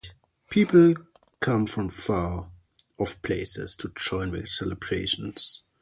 People 0.49 0.95
come 1.41 1.67
from 1.67 1.87
far 1.87 2.49
off 2.97 3.21
places 3.21 3.75
to 3.75 3.91
join 3.95 4.31
the 4.31 4.47
celebrations. 4.47 5.61